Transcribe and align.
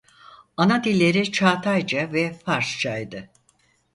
Ana 0.57 0.83
dilleri 0.83 1.31
Çağatayca 1.31 2.13
ve 2.13 2.33
Farsçaydı. 2.33 3.29